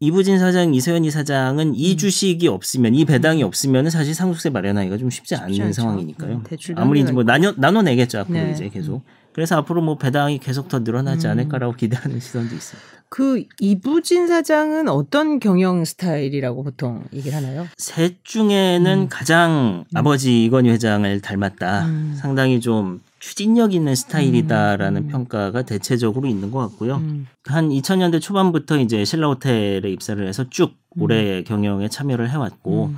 이부진 0.00 0.38
사장, 0.38 0.74
이세현 0.74 1.04
이사장은 1.04 1.74
이 1.74 1.92
음. 1.92 1.96
주식이 1.96 2.46
없으면 2.46 2.94
이 2.94 3.04
배당이 3.04 3.42
없으면 3.42 3.90
사실 3.90 4.14
상속세 4.14 4.50
마련하기가 4.50 4.96
좀 4.96 5.10
쉽지 5.10 5.34
않은 5.34 5.48
쉽지 5.48 5.62
않죠. 5.62 5.82
상황이니까요. 5.82 6.34
음, 6.36 6.44
아무리 6.76 7.00
이제 7.00 7.12
뭐 7.12 7.24
나눠 7.24 7.52
나눠 7.56 7.82
내겠죠 7.82 8.20
앞으로 8.20 8.38
네. 8.38 8.52
이제 8.52 8.68
계속. 8.68 9.02
그래서 9.32 9.56
앞으로 9.56 9.82
뭐 9.82 9.98
배당이 9.98 10.38
계속 10.38 10.68
더 10.68 10.80
늘어나지 10.80 11.26
음. 11.26 11.32
않을까라고 11.32 11.74
기대하는 11.74 12.20
시선도 12.20 12.54
있습니다. 12.54 12.88
그 13.08 13.44
이부진 13.60 14.26
사장은 14.28 14.88
어떤 14.88 15.40
경영 15.40 15.84
스타일이라고 15.84 16.62
보통 16.62 17.04
얘기를 17.12 17.36
하나요? 17.36 17.66
셋 17.76 18.24
중에는 18.24 18.86
음. 18.86 19.08
가장 19.08 19.84
음. 19.86 19.96
아버지 19.98 20.44
이건희 20.44 20.70
회장을 20.70 21.20
닮았다. 21.20 21.86
음. 21.86 22.16
상당히 22.16 22.60
좀 22.60 23.00
추진력 23.20 23.74
있는 23.74 23.94
스타일이다라는 23.94 25.02
음. 25.04 25.08
평가가 25.08 25.62
대체적으로 25.62 26.28
있는 26.28 26.50
것 26.50 26.58
같고요. 26.60 26.96
음. 26.96 27.26
한 27.46 27.68
2000년대 27.68 28.20
초반부터 28.20 28.78
이제 28.78 29.04
신라 29.04 29.28
호텔에 29.28 29.82
입사를 29.90 30.26
해서 30.26 30.44
쭉 30.50 30.74
음. 30.96 31.02
올해 31.02 31.42
경영에 31.42 31.88
참여를 31.88 32.30
해왔고 32.30 32.86
음. 32.86 32.96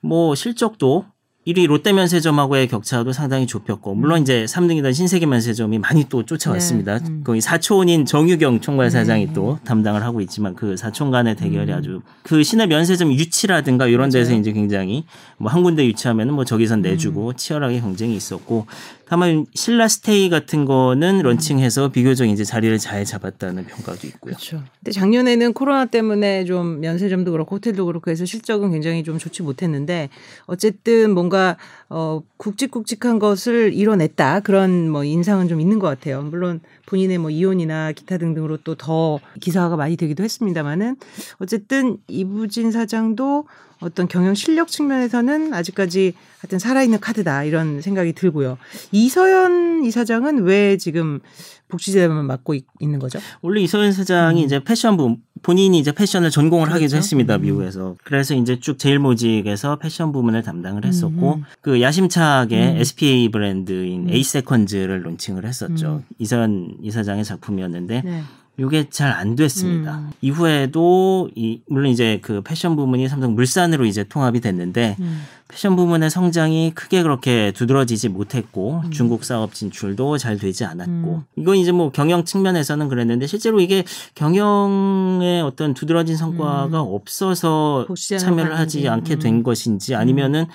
뭐 0.00 0.34
실적도 0.34 1.06
1위 1.46 1.66
롯데면세점하고의 1.66 2.68
격차도 2.68 3.12
상당히 3.12 3.46
좁혔고 3.46 3.94
물론 3.94 4.22
이제 4.22 4.46
3등이던 4.46 4.94
신세계면세점이 4.94 5.78
많이 5.78 6.08
또 6.08 6.24
쫓아왔습니다. 6.24 6.98
네. 7.00 7.04
음. 7.06 7.22
거의 7.22 7.42
사촌인 7.42 8.06
정유경 8.06 8.60
총괄 8.60 8.90
사장이 8.90 9.26
네. 9.26 9.32
또 9.34 9.58
담당을 9.64 10.02
하고 10.02 10.22
있지만 10.22 10.54
그 10.54 10.78
사촌 10.78 11.10
간의 11.10 11.36
대결이 11.36 11.70
음. 11.70 11.76
아주 11.76 12.00
그 12.22 12.42
시내 12.42 12.66
면세점 12.66 13.12
유치라든가 13.12 13.86
이런 13.88 14.08
데서 14.08 14.30
맞아요. 14.30 14.40
이제 14.40 14.52
굉장히 14.52 15.04
뭐 15.36 15.50
한 15.54 15.62
군데 15.62 15.84
유치하면은 15.84 16.32
뭐 16.32 16.46
저기선 16.46 16.80
내주고 16.80 17.28
음. 17.28 17.36
치열하게 17.36 17.80
경쟁이 17.80 18.16
있었고 18.16 18.66
다만 19.06 19.46
신라 19.54 19.88
스테이 19.88 20.30
같은 20.30 20.64
거는 20.64 21.22
런칭해서 21.22 21.90
비교적 21.90 22.26
이제 22.26 22.44
자리를 22.44 22.76
잘 22.78 23.04
잡았다는 23.04 23.66
평가도 23.66 24.06
있고요. 24.08 24.34
그렇죠. 24.34 24.62
근데 24.78 24.92
작년에는 24.92 25.52
코로나 25.52 25.86
때문에 25.86 26.44
좀 26.44 26.80
면세점도 26.80 27.32
그렇고 27.32 27.56
호텔도 27.56 27.86
그렇고 27.86 28.10
해서 28.10 28.24
실적은 28.24 28.70
굉장히 28.70 29.04
좀 29.04 29.18
좋지 29.18 29.42
못했는데 29.42 30.08
어쨌든 30.46 31.12
뭔가 31.12 31.56
어 31.96 32.22
굵직굵직한 32.36 33.18
것을 33.18 33.72
이뤄냈다 33.72 34.40
그런 34.40 34.90
뭐 34.90 35.04
인상은 35.04 35.48
좀 35.48 35.60
있는 35.60 35.78
것 35.78 35.86
같아요. 35.86 36.22
물론 36.22 36.60
본인의 36.86 37.18
뭐 37.18 37.30
이혼이나 37.30 37.92
기타 37.92 38.18
등등으로 38.18 38.58
또 38.58 38.74
더 38.84 39.18
기사화가 39.40 39.76
많이 39.76 39.96
되기도 39.96 40.22
했습니다만은 40.22 40.96
어쨌든 41.38 41.96
이부진 42.08 42.70
사장도 42.70 43.46
어떤 43.80 44.08
경영 44.08 44.34
실력 44.34 44.68
측면에서는 44.68 45.52
아직까지 45.52 46.14
하여튼 46.40 46.58
살아있는 46.58 47.00
카드다 47.00 47.44
이런 47.44 47.80
생각이 47.80 48.12
들고요. 48.12 48.58
이서연 48.92 49.84
이사장은 49.84 50.42
왜 50.42 50.76
지금 50.76 51.20
복지재단만 51.68 52.26
맡고 52.26 52.54
있, 52.54 52.64
는 52.80 52.98
거죠? 52.98 53.18
원래 53.42 53.60
이서연 53.62 53.92
사장이 53.92 54.42
음. 54.42 54.44
이제 54.44 54.62
패션부 54.62 55.16
본인이 55.44 55.78
이제 55.78 55.92
패션을 55.92 56.30
전공을 56.30 56.68
하기도 56.68 56.88
그렇죠. 56.88 56.96
했습니다 56.96 57.36
음. 57.36 57.42
미국에서 57.42 57.94
그래서 58.02 58.34
이제 58.34 58.58
쭉 58.58 58.78
제일 58.78 58.98
모직에서 58.98 59.76
패션 59.76 60.10
부문을 60.10 60.42
담당을 60.42 60.84
했었고 60.84 61.34
음. 61.34 61.44
그 61.60 61.80
야심차게 61.80 62.72
음. 62.72 62.76
SPA 62.78 63.28
브랜드인 63.28 64.08
음. 64.08 64.10
에이세컨즈를 64.10 65.04
론칭을 65.04 65.44
했었죠 65.44 66.02
음. 66.02 66.14
이서연 66.18 66.78
이사장의 66.82 67.24
작품이었는데 67.24 68.02
네. 68.04 68.22
이게 68.56 68.88
잘 68.88 69.12
안 69.12 69.36
됐습니다. 69.36 69.98
음. 69.98 70.10
이후에도 70.20 71.28
이 71.34 71.60
물론 71.66 71.90
이제 71.90 72.18
그 72.22 72.40
패션 72.42 72.76
부문이 72.76 73.08
삼성 73.08 73.34
물산으로 73.34 73.84
이제 73.84 74.04
통합이 74.04 74.40
됐는데 74.40 74.96
음. 75.00 75.22
패션 75.48 75.76
부문의 75.76 76.10
성장이 76.10 76.72
크게 76.74 77.02
그렇게 77.02 77.52
두드러지지 77.52 78.08
못했고 78.08 78.82
음. 78.84 78.90
중국 78.90 79.24
사업 79.24 79.54
진출도 79.54 80.18
잘 80.18 80.38
되지 80.38 80.64
않았고 80.64 80.92
음. 80.92 81.22
이건 81.36 81.56
이제 81.56 81.70
뭐 81.72 81.90
경영 81.90 82.24
측면에서는 82.24 82.88
그랬는데 82.88 83.26
실제로 83.26 83.60
이게 83.60 83.84
경영의 84.14 85.42
어떤 85.42 85.74
두드러진 85.74 86.16
성과가 86.16 86.82
음. 86.82 86.88
없어서 86.88 87.86
참여를 88.18 88.58
하지. 88.58 88.88
않게 88.88 89.14
음. 89.14 89.18
된 89.18 89.42
것인지 89.42 89.94
아니면은 89.94 90.46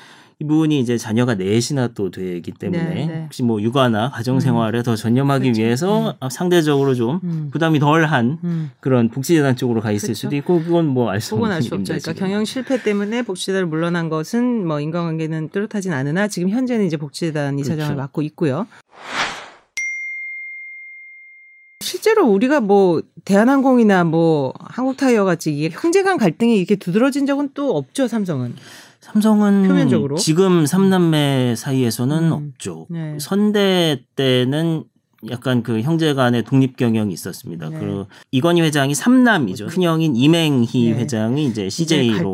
이분이 0.41 0.79
이제 0.79 0.98
자녀가 0.98 1.36
넷이나 1.36 1.88
또 1.89 2.12
되기 2.12 2.51
때문에 2.53 2.84
네, 2.93 3.05
네. 3.08 3.22
혹시 3.24 3.43
뭐 3.43 3.62
육아나 3.62 4.10
가정 4.10 4.39
생활에 4.39 4.84
더 4.84 4.96
전념하기 4.96 5.43
그렇죠. 5.51 5.62
위해서 5.62 6.15
상대적으로 6.31 6.96
좀 6.96 7.19
음. 7.25 7.50
부담이 7.51 7.79
덜한 7.79 8.39
음. 8.46 8.72
그런 8.79 9.10
복지재단 9.10 9.58
쪽으로 9.58 9.81
가 9.81 9.91
있을 9.91 10.08
그렇죠. 10.08 10.19
수도 10.22 10.36
있고 10.38 10.63
그건 10.63 10.86
뭐 10.88 11.10
알 11.10 11.19
수 11.19 11.36
없는 11.36 11.51
알수 11.51 11.75
없죠. 11.75 11.93
그러니까. 11.93 12.13
경영 12.13 12.46
실패 12.46 12.81
때문에 12.81 13.24
복지재단을 13.24 13.67
물러난 13.67 14.08
것은 14.08 14.65
뭐 14.65 14.79
인간관계는 14.79 15.50
뚜렷하진 15.50 15.91
않으나 15.91 16.29
지금 16.29 16.50
현재는 16.50 16.86
이제 16.86 16.96
복지재단 16.96 17.60
이사장을 17.60 17.84
그렇죠. 17.88 17.98
맡고 18.01 18.22
있고요. 18.22 18.65
실제로 21.81 22.27
우리가 22.27 22.62
뭐 22.62 23.01
대한항공이나 23.25 24.05
뭐 24.05 24.53
한국타이어 24.60 25.25
같이 25.25 25.51
이게 25.53 25.69
형제 25.69 26.03
간 26.03 26.17
갈등이 26.17 26.58
이렇게 26.58 26.77
두드러진 26.77 27.25
적은 27.25 27.50
또 27.53 27.75
없죠 27.75 28.08
삼성은. 28.08 28.55
삼성은 29.01 29.68
표면적으로? 29.68 30.18
지금 30.18 30.65
삼남매 30.65 31.56
사이에서는 31.56 32.24
음. 32.24 32.32
없죠. 32.32 32.88
네. 32.89 33.18
선대 33.20 34.03
때는 34.15 34.84
약간 35.29 35.63
그 35.63 35.82
형제 35.82 36.13
간의 36.13 36.44
독립 36.44 36.77
경영이 36.77 37.12
있었습니다. 37.13 37.70
네. 37.70 37.79
그 37.79 38.06
이건희 38.32 38.62
회장이 38.62 38.96
삼남이죠. 38.96 39.68
큰형인 39.68 40.15
이맹희 40.15 40.91
네. 40.91 40.91
회장이 40.94 41.46
이제 41.46 41.70
CJ로. 41.70 42.34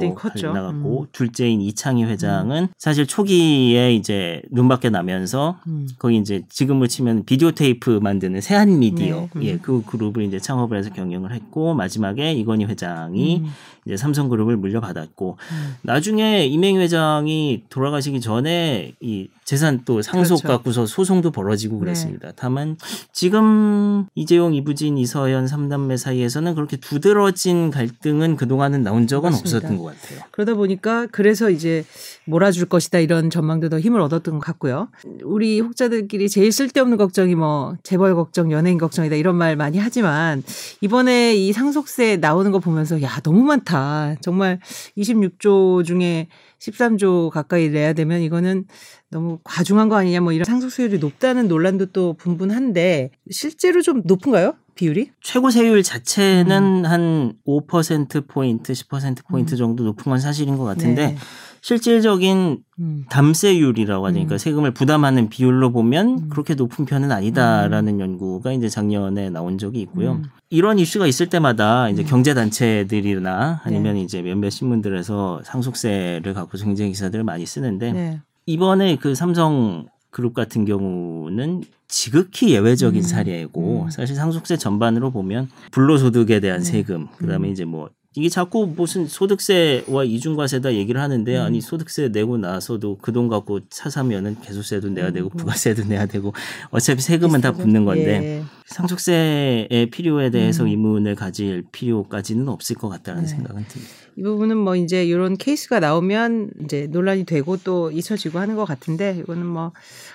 나갔고 0.53 1.01
음. 1.01 1.07
둘째인 1.11 1.61
이창희 1.61 2.03
회장은 2.03 2.67
사실 2.77 3.07
초기에 3.07 3.93
이제 3.93 4.43
눈밖에 4.51 4.89
나면서 4.91 5.57
음. 5.67 5.87
거기 5.97 6.17
이제 6.17 6.43
지금으로 6.49 6.87
치면 6.87 7.25
비디오 7.25 7.51
테이프 7.51 7.99
만드는 8.01 8.41
세한 8.41 8.77
미디어 8.77 9.21
네. 9.21 9.29
음. 9.35 9.43
예, 9.43 9.57
그 9.57 9.81
그룹을 9.83 10.23
이제 10.23 10.39
창업을 10.39 10.77
해서 10.77 10.91
경영을 10.91 11.33
했고 11.33 11.73
마지막에 11.73 12.33
이건희 12.33 12.65
회장이 12.65 13.37
음. 13.37 13.47
이제 13.85 13.97
삼성그룹을 13.97 14.57
물려받았고 14.57 15.37
음. 15.39 15.75
나중에 15.83 16.45
이맹희 16.47 16.79
회장이 16.79 17.63
돌아가시기 17.69 18.19
전에 18.19 18.93
이 18.99 19.27
재산 19.43 19.83
또 19.85 20.01
상속 20.01 20.41
그렇죠. 20.41 20.47
갖고서 20.47 20.85
소송도 20.87 21.31
벌어지고 21.31 21.75
네. 21.75 21.79
그랬습니다. 21.81 22.31
다만 22.35 22.77
지금 23.11 24.07
이재용, 24.15 24.55
이부진, 24.55 24.97
이서연 24.97 25.47
삼남매 25.47 25.97
사이에서는 25.97 26.55
그렇게 26.55 26.77
두드러진 26.77 27.69
갈등은 27.69 28.37
그동안은 28.37 28.81
나온 28.81 29.05
적은 29.05 29.29
맞습니다. 29.29 29.57
없었던 29.57 29.77
것 29.77 29.83
같아요. 29.85 30.19
그러다 30.31 30.55
보니까 30.55 31.07
그래서 31.11 31.51
이제 31.51 31.85
몰아줄 32.25 32.65
것이다 32.65 32.97
이런 32.97 33.29
전망도 33.29 33.69
더 33.69 33.79
힘을 33.79 34.01
얻었던 34.01 34.33
것 34.33 34.39
같고요. 34.39 34.87
우리 35.23 35.59
혹자들끼리 35.59 36.27
제일 36.27 36.51
쓸데없는 36.51 36.97
걱정이 36.97 37.35
뭐 37.35 37.75
재벌 37.83 38.15
걱정, 38.15 38.51
연예인 38.51 38.79
걱정이다 38.79 39.15
이런 39.15 39.35
말 39.35 39.55
많이 39.55 39.77
하지만 39.77 40.41
이번에 40.81 41.35
이 41.35 41.53
상속세 41.53 42.17
나오는 42.17 42.51
거 42.51 42.57
보면서 42.57 42.99
야 43.03 43.19
너무 43.21 43.43
많다. 43.43 43.74
많다. 43.75 44.15
정말 44.21 44.59
26조 44.97 45.85
중에 45.85 46.27
13조 46.59 47.29
가까이 47.29 47.69
내야 47.69 47.93
되면 47.93 48.21
이거는 48.21 48.65
너무 49.11 49.39
과중한 49.43 49.89
거 49.89 49.97
아니냐 49.97 50.21
뭐 50.21 50.31
이런 50.31 50.45
상속 50.45 50.71
수율이 50.71 50.99
높다는 50.99 51.47
논란도 51.47 51.87
또 51.87 52.13
분분한데 52.13 53.11
실제로 53.29 53.81
좀 53.81 54.01
높은가요? 54.05 54.55
비율이? 54.75 55.11
최고 55.21 55.51
세율 55.51 55.83
자체는 55.83 56.83
음. 56.85 57.39
한5% 57.45 58.27
포인트, 58.27 58.73
10% 58.73 59.25
포인트 59.25 59.55
음. 59.55 59.57
정도 59.57 59.83
높은 59.85 60.09
건 60.09 60.19
사실인 60.19 60.57
것 60.57 60.65
같은데 60.65 61.07
네. 61.07 61.17
실질적인 61.65 62.59
음. 62.77 63.05
담세율이라고 63.09 64.05
하니까 64.05 64.35
음. 64.35 64.37
세금을 64.37 64.69
부담하는 64.69 65.29
비율로 65.29 65.71
보면 65.71 66.07
음. 66.09 66.29
그렇게 66.29 66.53
높은 66.53 66.85
편은 66.85 67.11
아니다라는 67.11 67.99
연구가 67.99 68.51
이제 68.51 68.69
작년에 68.69 69.31
나온 69.31 69.57
적이 69.57 69.81
있고요. 69.81 70.11
음. 70.11 70.25
이런 70.51 70.77
이슈가 70.77 71.07
있을 71.07 71.27
때마다 71.27 71.89
이제 71.89 72.03
음. 72.03 72.07
경제 72.07 72.35
단체들이나 72.35 73.61
아니면 73.63 73.95
네. 73.95 74.03
이제 74.03 74.21
몇몇 74.21 74.51
신문들에서 74.51 75.41
상속세를 75.43 76.35
갖고 76.35 76.55
경제 76.59 76.87
기사들을 76.87 77.23
많이 77.23 77.47
쓰는데 77.47 77.93
네. 77.93 78.21
이번에 78.45 78.97
그 78.97 79.15
삼성 79.15 79.87
그룹 80.11 80.35
같은 80.35 80.65
경우는 80.65 81.63
지극히 81.87 82.51
예외적인 82.53 83.01
음. 83.01 83.03
사례고 83.03 83.85
음. 83.85 83.89
사실 83.89 84.15
상속세 84.15 84.57
전반으로 84.57 85.09
보면 85.09 85.49
불로소득에 85.71 86.41
대한 86.41 86.59
네. 86.59 86.63
세금 86.63 87.07
그다음에 87.17 87.47
음. 87.47 87.51
이제 87.51 87.65
뭐 87.65 87.89
이게 88.17 88.29
자꾸 88.29 88.65
무슨 88.65 89.07
소득세와 89.07 90.05
이중과세다 90.05 90.73
얘기를 90.73 91.01
하는데 91.01 91.37
음. 91.37 91.41
아니 91.41 91.59
소득세 91.61 92.07
내고 92.07 92.37
나서도 92.37 92.97
그 93.01 93.11
돈 93.11 93.27
갖고 93.29 93.59
차 93.69 93.89
사면은 93.89 94.37
개소세도 94.41 94.89
내야 94.89 95.11
되고 95.11 95.29
음. 95.29 95.37
부가세도 95.37 95.85
내야 95.85 96.05
되고 96.05 96.33
어차피 96.71 97.01
세금은 97.01 97.41
다 97.41 97.51
붙는 97.51 97.85
건데 97.85 98.41
예. 98.41 98.43
상속세의 98.65 99.89
필요에 99.91 100.31
대해서 100.31 100.63
음. 100.63 100.69
의문을 100.69 101.15
가질 101.15 101.63
필요까지는 101.71 102.49
없을 102.49 102.75
것 102.75 102.89
같다는 102.89 103.21
네. 103.21 103.27
생각은 103.27 103.65
듭니다. 103.67 103.93
이 104.17 104.23
부분은 104.23 104.57
뭐 104.57 104.75
이제 104.75 105.05
이런 105.05 105.37
케이스가 105.37 105.79
나오면 105.79 106.49
이제 106.63 106.87
논란이 106.89 107.25
되고 107.25 107.57
또 107.57 107.91
잊혀지고 107.91 108.39
하는 108.39 108.55
것 108.55 108.65
같은데 108.65 109.17
이거는 109.19 109.45
뭐 109.45 109.71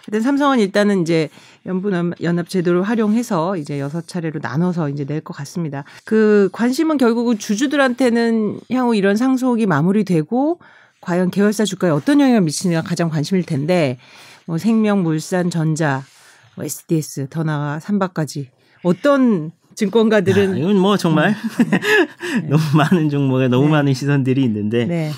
하여튼 0.06 0.22
삼성은 0.22 0.58
일단은 0.58 1.02
이제 1.02 1.28
연분 1.66 2.12
연합 2.22 2.48
제도를 2.48 2.82
활용해서 2.82 3.56
이제 3.56 3.78
여섯 3.78 4.08
차례로 4.08 4.40
나눠서 4.42 4.88
이제 4.88 5.04
낼 5.04 5.20
것 5.20 5.36
같습니다. 5.36 5.84
그 6.04 6.48
관심은 6.52 6.96
결국은 6.96 7.38
주주들한테는 7.38 8.60
향후 8.72 8.96
이런 8.96 9.16
상속이 9.16 9.66
마무리되고 9.66 10.60
과연 11.02 11.30
계열사 11.30 11.64
주가에 11.66 11.90
어떤 11.90 12.20
영향을 12.20 12.40
미치느냐 12.40 12.82
가장 12.82 13.10
관심일 13.10 13.44
텐데 13.44 13.98
뭐 14.46 14.56
생명, 14.56 15.02
물산, 15.02 15.50
전자, 15.50 16.02
뭐 16.56 16.64
SDS 16.64 17.28
더 17.30 17.42
나아 17.44 17.78
삼박까지 17.80 18.48
어떤 18.82 19.50
증권가들은 19.74 20.52
아, 20.54 20.56
이건 20.56 20.76
뭐 20.78 20.96
정말 20.96 21.34
너무 22.48 22.62
많은 22.76 23.08
종목에 23.08 23.48
너무 23.48 23.66
네. 23.66 23.72
많은 23.72 23.94
시선들이 23.94 24.42
있는데 24.44 24.84
네. 24.86 25.10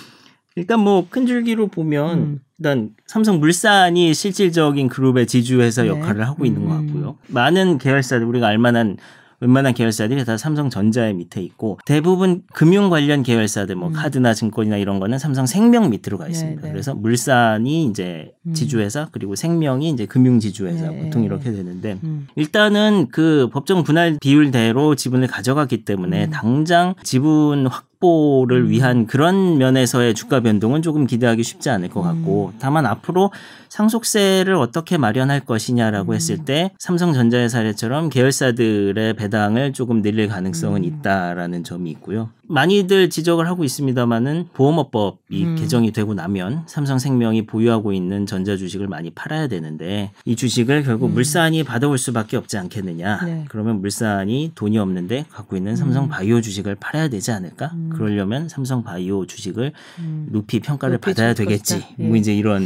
일단 0.57 0.81
뭐 0.81 1.07
큰 1.09 1.27
줄기로 1.27 1.67
보면 1.69 2.19
음. 2.19 2.41
일단 2.59 2.91
삼성물산이 3.07 4.15
실질적인 4.15 4.89
그룹의 4.89 5.27
지주회사 5.27 5.83
네. 5.83 5.89
역할을 5.89 6.27
하고 6.27 6.45
있는 6.45 6.67
것 6.69 6.75
음. 6.77 6.87
같고요. 6.87 7.17
많은 7.29 7.79
계열사들 7.79 8.27
우리가 8.27 8.47
알만한 8.47 8.99
웬만한 9.43 9.75
계열사들이 9.75 10.25
다 10.25 10.37
삼성전자의 10.37 11.15
밑에 11.15 11.43
있고 11.43 11.79
대부분 11.85 12.43
금융 12.55 12.91
관련 12.91 13.25
계열사들 13.25 13.75
뭐 13.75 13.89
음. 13.89 13.93
카드나 13.93 14.35
증권이나 14.35 14.77
이런 14.77 15.01
거는 15.01 15.19
삼성생명 15.19 15.91
밑으로 15.91 16.17
가 16.17 16.29
있습니다. 16.29 16.61
네, 16.61 16.67
네. 16.69 16.73
그래서 16.73 16.95
물산이 16.95 17.87
이제 17.87 18.33
음. 18.47 18.55
지주회사 18.55 19.09
그리고 19.11 19.35
생명이 19.35 19.91
이제 19.91 20.07
금융 20.07 20.39
지주회사 20.39 20.91
네. 20.91 21.03
보통 21.03 21.25
이렇게 21.25 21.51
되는데 21.51 21.99
음. 22.05 22.29
일단은 22.37 23.09
그 23.11 23.49
법정 23.53 23.83
분할 23.83 24.17
비율대로 24.21 24.95
지분을 24.95 25.27
가져갔기 25.27 25.85
때문에 25.85 26.27
음. 26.27 26.31
당장 26.31 26.95
지분 27.03 27.67
확 27.67 27.92
보를 28.03 28.63
음. 28.63 28.69
위한 28.71 29.07
그런 29.07 29.59
면에서의 29.59 30.15
주가 30.15 30.41
변동은 30.41 30.83
조금 30.83 31.07
기대하기 31.07 31.45
쉽지 31.45 31.71
않을 31.71 31.89
것 31.89 32.03
같고 32.03 32.51
음. 32.53 32.59
다만 32.59 32.85
앞으로 32.85 33.31
상속세를 33.69 34.55
어떻게 34.57 34.99
마련할 34.99 35.41
것이냐라고 35.41 36.13
음. 36.13 36.15
했을 36.15 36.45
때 36.45 36.73
삼성전자의 36.79 37.49
사례처럼 37.49 38.11
계열사들의 38.11 39.15
배당을 39.15 39.73
조금 39.73 40.03
늘릴 40.03 40.29
가능성은 40.29 40.83
음. 40.83 40.85
있다라는 40.85 41.65
점이 41.65 41.91
있고요. 41.93 42.29
많이들 42.49 43.09
지적을 43.09 43.47
하고 43.47 43.65
있습니다만은 43.65 44.49
보험업법이 44.53 45.45
음. 45.45 45.57
개정이 45.57 45.93
되고 45.93 46.13
나면 46.13 46.65
삼성생명이 46.67 47.47
보유하고 47.47 47.95
있는 47.95 48.27
전자 48.27 48.59
주식을 48.59 48.89
많이 48.89 49.09
팔아야 49.09 49.47
되는데 49.47 50.11
이 50.27 50.37
주식을 50.37 50.83
결국 50.83 51.07
음. 51.07 51.15
물산이 51.15 51.65
받아올 51.65 51.97
수밖에 51.97 52.37
없지 52.37 52.59
않겠느냐. 52.59 53.25
네. 53.25 53.45
그러면 53.49 53.81
물산이 53.81 54.53
돈이 54.55 54.77
없는데 54.77 55.25
갖고 55.31 55.57
있는 55.57 55.77
삼성 55.77 56.05
음. 56.05 56.09
바이오 56.11 56.43
주식을 56.43 56.75
팔아야 56.75 57.09
되지 57.09 57.31
않을까? 57.31 57.73
음. 57.93 57.97
그러려면 57.97 58.49
삼성 58.49 58.83
바이오 58.83 59.27
주식을 59.27 59.73
음. 60.01 60.27
높이 60.31 60.61
평가를 60.61 60.95
높이 60.97 61.11
받아야 61.11 61.35
줄 61.35 61.47
되겠지. 61.47 61.75
것이다. 61.75 61.95
예. 61.99 62.07
뭐 62.07 62.17
이제 62.17 62.35
이런 62.35 62.63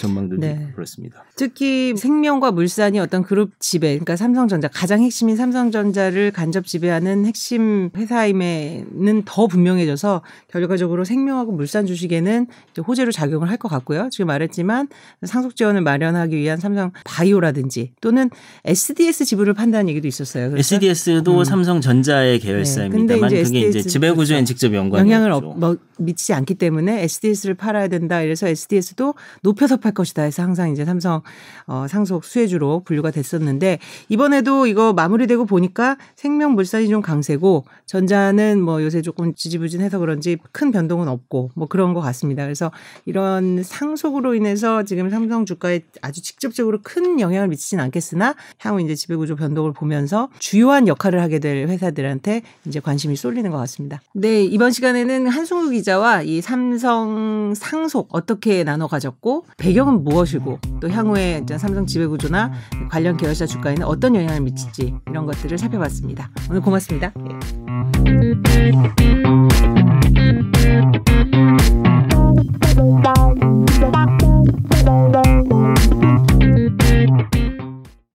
전망들도 0.00 0.40
네. 0.40 0.68
그렇습니다. 0.74 1.24
특히 1.36 1.94
생명과 1.96 2.50
물산이 2.52 2.98
어떤 2.98 3.22
그룹 3.22 3.52
지배, 3.60 3.88
그러니까 3.90 4.16
삼성전자 4.16 4.66
가장 4.68 5.00
핵심인 5.02 5.36
삼성전자를 5.36 6.32
간접 6.32 6.66
지배하는 6.66 7.26
핵심 7.26 7.90
회사임에는 7.96 9.22
더 9.24 9.46
분명해져서 9.46 10.22
결과적으로 10.48 11.04
생명하고 11.04 11.52
물산 11.52 11.86
주식에는 11.86 12.46
호재로 12.86 13.12
작용을 13.12 13.48
할 13.48 13.60
것 13.60 13.68
같고요. 13.68 14.08
지금 14.10 14.28
말했지만 14.28 14.88
상속 15.22 15.54
지원을 15.54 15.82
마련하기 15.82 16.34
위한 16.34 16.58
삼성 16.58 16.92
바이오라든지 17.04 17.92
또는 18.00 18.30
SDS 18.64 19.26
지분을 19.26 19.52
판다는 19.52 19.90
얘기도 19.90 20.08
있었어요. 20.08 20.50
그래서 20.50 20.76
SDS도 20.76 21.38
음. 21.40 21.44
삼성전자의 21.44 22.38
네. 22.40 22.46
계열사입니다만 22.46 23.30
이제 23.30 23.42
그게 23.42 23.68
이제 23.68 23.82
지배 23.82 24.10
구조엔 24.12 24.44
그렇죠. 24.44 24.54
직접 24.54 24.74
연관이 24.74 25.10
영향을 25.10 25.32
없죠. 25.32 25.50
업- 25.50 25.58
뭐 25.58 25.76
미치지 25.98 26.32
않기 26.32 26.54
때문에 26.54 27.02
SDS를 27.02 27.54
팔아야 27.54 27.88
된다. 27.88 28.22
이래서 28.22 28.48
SDS도 28.48 29.12
높여서 29.42 29.76
팔 29.76 29.89
것이다 29.94 30.22
해서 30.22 30.42
항상 30.42 30.70
이제 30.70 30.84
삼성 30.84 31.22
어, 31.66 31.86
상속 31.88 32.24
수혜주로 32.24 32.82
분류가 32.84 33.10
됐었는데 33.10 33.78
이번에도 34.08 34.66
이거 34.66 34.92
마무리되고 34.92 35.46
보니까 35.46 35.96
생명물산이 36.16 36.88
좀 36.88 37.02
강세고 37.02 37.64
전자는 37.86 38.60
뭐 38.62 38.82
요새 38.82 39.02
조금 39.02 39.34
지지부진해서 39.34 39.98
그런지 39.98 40.36
큰 40.52 40.70
변동은 40.70 41.08
없고 41.08 41.50
뭐 41.54 41.66
그런 41.68 41.94
것 41.94 42.00
같습니다. 42.00 42.44
그래서 42.44 42.70
이런 43.06 43.62
상속으로 43.62 44.34
인해서 44.34 44.84
지금 44.84 45.10
삼성 45.10 45.44
주가에 45.44 45.80
아주 46.02 46.22
직접적으로 46.22 46.80
큰 46.82 47.20
영향을 47.20 47.48
미치진 47.48 47.80
않겠으나 47.80 48.34
향후 48.58 48.80
이제 48.80 48.94
지배구조 48.94 49.36
변동을 49.36 49.72
보면서 49.72 50.28
주요한 50.38 50.88
역할을 50.88 51.20
하게 51.20 51.38
될 51.38 51.68
회사들한테 51.68 52.42
이제 52.66 52.80
관심이 52.80 53.16
쏠리는 53.16 53.50
것 53.50 53.58
같습니다. 53.58 54.00
네, 54.14 54.44
이번 54.44 54.70
시간에는 54.70 55.26
한승우 55.28 55.70
기자와 55.70 56.22
이 56.22 56.40
삼성 56.40 57.54
상속 57.54 58.08
어떻게 58.12 58.64
나눠 58.64 58.86
가졌고 58.86 59.46
배경 59.56 59.79
가격은 59.80 60.04
무엇이고 60.04 60.58
또 60.80 60.90
향후에 60.90 61.44
삼성 61.56 61.86
지배구조나 61.86 62.52
관련 62.90 63.16
계열사 63.16 63.46
주가에는 63.46 63.86
어떤 63.86 64.14
영향을 64.14 64.42
미칠지 64.42 64.94
이런 65.08 65.24
것들을 65.26 65.56
살펴봤습니다. 65.56 66.30
오늘 66.50 66.60
고맙습니다. 66.60 67.12
예. 71.26 71.39